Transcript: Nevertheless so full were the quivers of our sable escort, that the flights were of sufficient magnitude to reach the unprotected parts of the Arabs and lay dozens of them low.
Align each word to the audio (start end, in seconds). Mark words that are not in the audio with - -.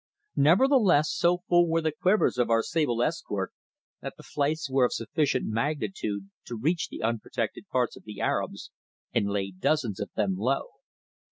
Nevertheless 0.37 1.11
so 1.13 1.43
full 1.47 1.67
were 1.67 1.79
the 1.81 1.91
quivers 1.91 2.39
of 2.39 2.49
our 2.49 2.63
sable 2.63 3.03
escort, 3.03 3.53
that 4.01 4.15
the 4.17 4.23
flights 4.23 4.67
were 4.67 4.83
of 4.83 4.93
sufficient 4.93 5.45
magnitude 5.45 6.31
to 6.45 6.57
reach 6.57 6.87
the 6.89 7.03
unprotected 7.03 7.67
parts 7.71 7.95
of 7.95 8.05
the 8.05 8.19
Arabs 8.19 8.71
and 9.13 9.29
lay 9.29 9.51
dozens 9.51 9.99
of 9.99 10.09
them 10.15 10.33
low. 10.37 10.69